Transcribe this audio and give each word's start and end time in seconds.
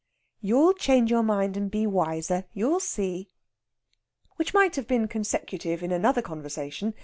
"You'll 0.41 0.73
change 0.73 1.11
your 1.11 1.21
mind 1.21 1.55
and 1.55 1.69
be 1.69 1.85
wiser 1.85 2.45
you'll 2.53 2.79
see." 2.79 3.29
Which 4.37 4.51
might 4.51 4.75
have 4.75 4.87
been 4.87 5.07
consecutive 5.07 5.83
in 5.83 5.91
another 5.91 6.23
conversation. 6.23 6.95